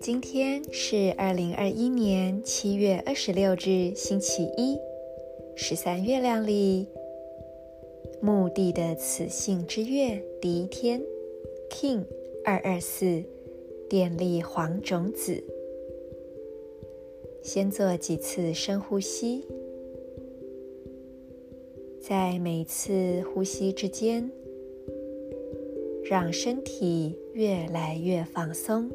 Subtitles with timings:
[0.00, 4.78] 今天是二零二一年七月二十六日，星期一，
[5.56, 6.86] 十三月亮里，
[8.20, 11.02] 墓地的雌性之月第一天
[11.70, 12.04] ，King
[12.44, 13.22] 二二四，
[13.88, 15.42] 电力黄种子。
[17.42, 19.44] 先做几次深呼吸，
[22.06, 24.30] 在每次呼吸之间，
[26.04, 28.90] 让身体越来越放松。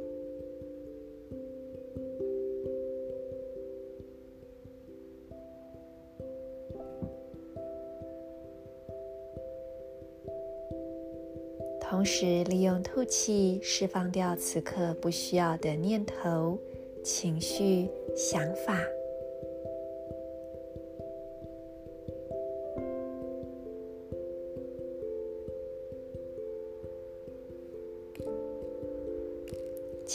[11.81, 16.59] 同时，利用吐气释放掉此刻不需要的念头、
[17.03, 18.79] 情绪、想法。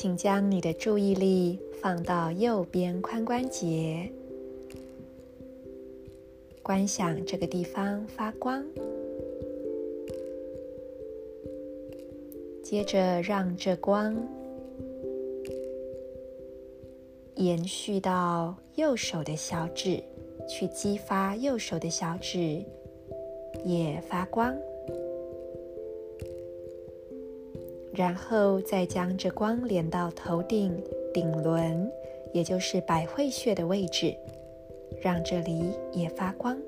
[0.05, 4.07] 请将你的注意力放到右边髋关节，
[6.63, 8.63] 观想这个地方发光。
[12.63, 14.15] 接着，让这光
[17.37, 20.03] 延续到右手的小指，
[20.47, 22.63] 去激发右手的小指
[23.65, 24.55] 也发光。
[27.95, 31.91] 然后再将这光连到头顶顶轮，
[32.33, 34.15] 也就是百会穴的位置，
[35.01, 36.59] 让这里也发光。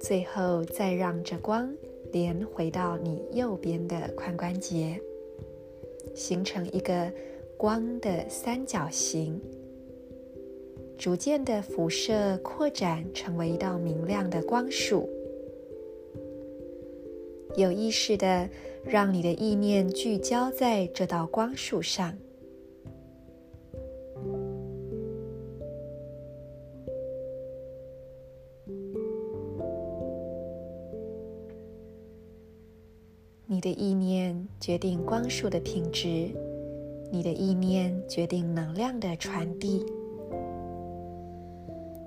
[0.00, 1.74] 最后，再让这光。
[2.12, 4.98] 连回到你右边的髋关节，
[6.14, 7.12] 形成一个
[7.58, 9.38] 光的三角形，
[10.96, 15.10] 逐渐的辐射扩展，成为一道明亮的光束。
[17.56, 18.48] 有意识的
[18.84, 22.16] 让你的意念聚焦在这道光束上。
[33.48, 36.28] 你的意念决定光束的品质，
[37.10, 39.82] 你的意念决定能量的传递。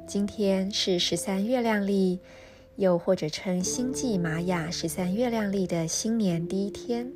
[0.05, 2.19] 今天是十三月亮历，
[2.79, 7.11] 又或者称星际玛雅十三月亮历的新年第一天，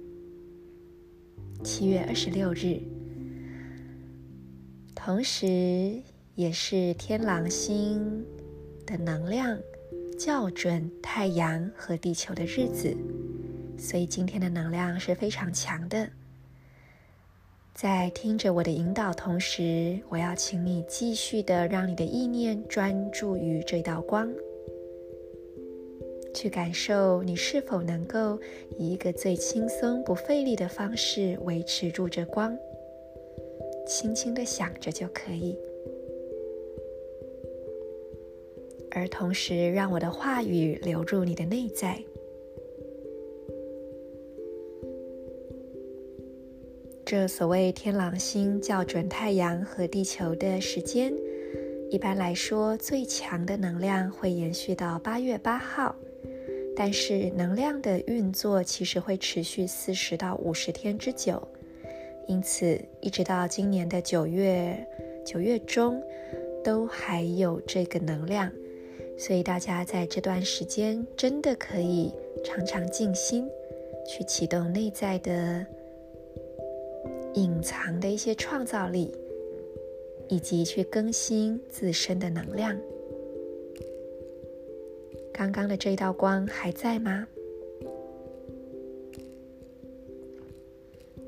[1.63, 2.81] 七月二十六日，
[4.93, 6.01] 同时
[6.35, 8.25] 也是天狼星
[8.85, 9.57] 的能量
[10.19, 12.93] 校准太阳和地球的日子。
[13.77, 16.09] 所以今天的能量是非常强的。
[17.73, 24.29] 在听着我的引导同时，我要请你继续的让你的意念专注于这道光，
[26.33, 28.39] 去感受你是否能够
[28.77, 32.57] 以一个最轻松不费力的方式维持住这光，
[33.87, 35.57] 轻轻的想着就可以。
[38.91, 42.03] 而同时，让我的话语流入你的内在。
[47.05, 51.13] 这所谓天狼星校准太阳和地球的时间，
[51.93, 55.95] 一般来说最强的能量会延续到八月八号，
[56.75, 61.39] 但是能量的运作其实会持续四十到五十天之久，
[62.27, 64.75] 因此一直到今年的九月
[65.23, 66.01] 九月中
[66.63, 68.51] 都还有这个能量，
[69.15, 72.11] 所以大家在这段时间真的可以
[72.43, 73.47] 常常静心，
[74.07, 75.63] 去启动内在的。
[77.35, 79.11] 隐藏的一些创造力，
[80.29, 82.75] 以及去更新自身的能量。
[85.33, 87.27] 刚刚的这道光还在吗？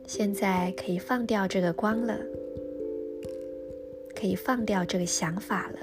[0.07, 2.19] 现在可以放掉这个光了，
[4.15, 5.79] 可以放掉这个想法了。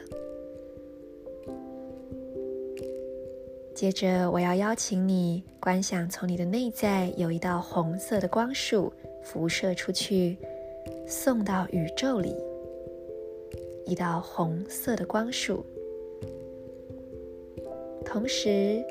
[3.75, 8.93] 接着，我要邀请你观想，从你的内在有一道红色的光束。
[9.25, 10.37] 辐射出去，
[11.07, 12.35] 送到宇宙里，
[13.85, 15.65] 一道红色的光束。
[18.05, 18.83] 同时，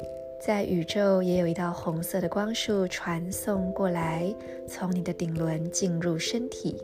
[0.44, 4.34] 在宇宙也有一道红色的光束传送过来，
[4.68, 6.76] 从你的顶轮进入身体，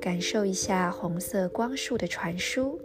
[0.00, 2.78] 感受一下红色光束的传输。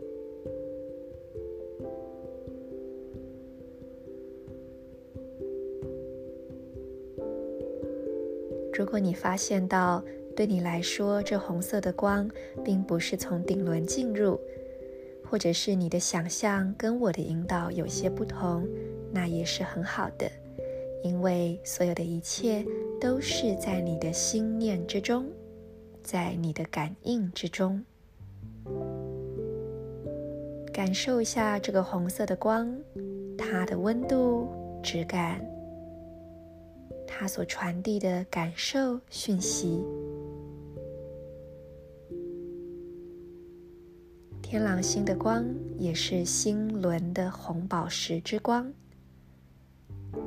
[8.76, 10.04] 如果你发现到
[10.36, 12.30] 对你来说，这红色的光
[12.64, 14.40] 并不是从顶轮进入，
[15.24, 18.68] 或者是你的想象跟我的引导有些不同，
[19.12, 20.30] 那也是很好的，
[21.04, 22.66] 因为所有的一切
[23.00, 25.26] 都是在你的心念之中，
[26.02, 27.84] 在你的感应之中。
[30.74, 32.76] 感受一下这个红色的光，
[33.38, 34.48] 它的温度、
[34.82, 35.40] 质感，
[37.06, 39.84] 它所传递的感受讯息。
[44.54, 45.44] 天狼星的光
[45.80, 48.72] 也是星轮的红宝石之光，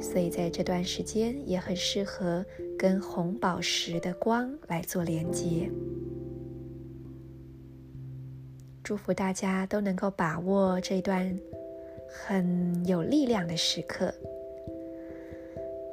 [0.01, 2.45] 所以在这段时间也很适合
[2.77, 5.71] 跟红宝石的光来做连接。
[8.83, 11.39] 祝福大家都能够把握这段
[12.09, 14.13] 很有力量的时刻。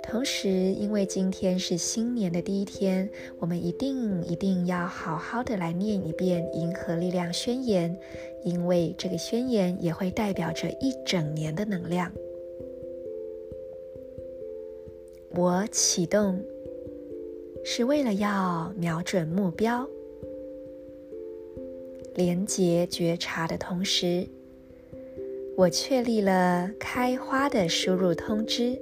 [0.04, 3.10] 同时，因为今天是新年的第一天，
[3.40, 7.98] 我们一定一定要好好的来念一遍银河力量宣言，
[8.44, 12.12] 因为这个宣言也会代表着一整年的能量。
[15.32, 16.40] 我启动
[17.66, 19.88] 是为了要瞄准目标，
[22.14, 24.28] 连接觉察的同时，
[25.58, 28.80] 我确立了开花的输入通知。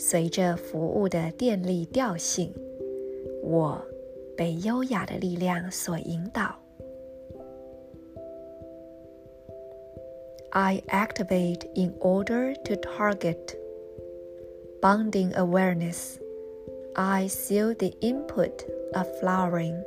[0.00, 2.52] 随着服务的电力调性，
[3.42, 3.82] 我
[4.36, 6.56] 被优雅的力量所引导。
[10.50, 13.56] I activate in order to target
[14.80, 16.18] bonding awareness.
[16.94, 18.64] I seal the input
[18.94, 19.82] of flowering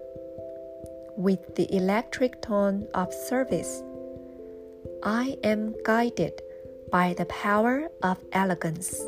[1.18, 3.82] with the electric tone of service.
[5.02, 6.34] I am guided
[6.92, 9.00] by the power of elegance.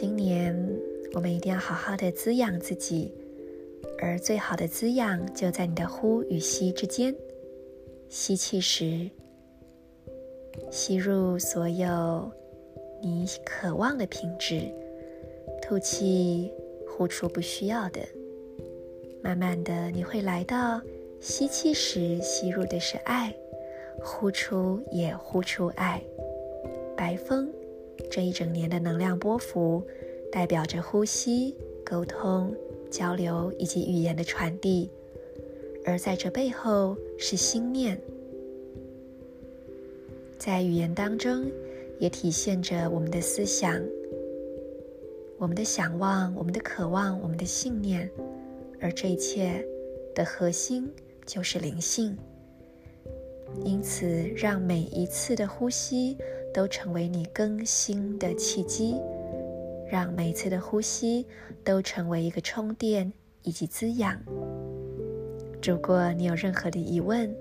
[0.00, 0.56] 今年
[1.12, 3.12] 我们一定要好好的滋养自己，
[4.00, 7.14] 而最好的滋养就在你的呼与吸之间。
[8.08, 9.10] 吸气时，
[10.70, 12.32] 吸入所有
[13.02, 14.72] 你渴望的品质；
[15.60, 16.50] 吐气，
[16.88, 18.00] 呼出不需要的。
[19.22, 20.80] 慢慢的，你会来到
[21.20, 23.36] 吸气时吸入的是爱，
[24.02, 26.02] 呼出也呼出爱。
[26.96, 27.52] 白风。
[28.10, 29.82] 这一整年的能量波幅，
[30.30, 32.54] 代表着呼吸、沟通、
[32.90, 34.88] 交流以及语言的传递，
[35.84, 38.00] 而在这背后是心念。
[40.38, 41.44] 在语言当中，
[41.98, 43.78] 也体现着我们的思想、
[45.36, 48.10] 我们的想望、我们的渴望、我们的信念，
[48.80, 49.64] 而这一切
[50.14, 50.90] 的核心
[51.26, 52.16] 就是灵性。
[53.64, 54.06] 因此，
[54.36, 56.16] 让每一次的呼吸，
[56.52, 58.96] 都成为你更新的契机，
[59.90, 61.26] 让每次的呼吸
[61.62, 63.12] 都成为一个充电
[63.42, 64.20] 以及滋养。
[65.62, 67.34] 如果你有任何的疑问，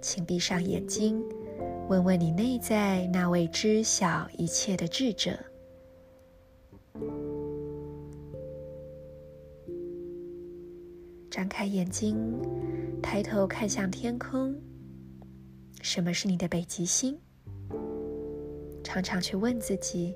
[0.00, 1.22] 请闭上眼睛，
[1.88, 5.38] 问问你内在那位知晓一切的智者。
[11.30, 12.16] 张开眼睛，
[13.02, 14.54] 抬头看向天空。
[15.82, 17.18] 什么是你的北极星？
[18.96, 20.14] 常常去问自己，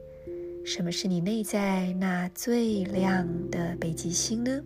[0.65, 4.64] 什么是你内在那最亮的北极星呢？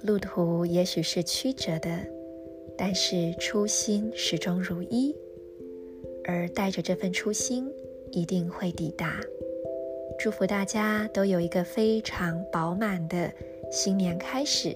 [0.00, 1.90] 路途也许是曲折的，
[2.74, 5.14] 但是初心始终如一，
[6.24, 7.70] 而带着这份初心，
[8.12, 9.20] 一定会抵达。
[10.18, 13.30] 祝福大家都有一个非常饱满的
[13.70, 14.74] 新年开始。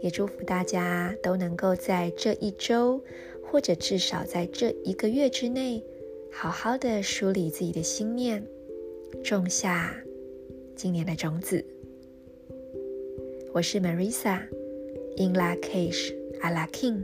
[0.00, 3.02] 也祝福大家都能够在这一周，
[3.42, 5.82] 或者至少在这一个月之内，
[6.30, 8.46] 好好的梳理自己的心念，
[9.24, 9.96] 种下
[10.74, 11.64] 今年的种子。
[13.52, 17.02] 我是 Marisa，In Lak'ech Ala King。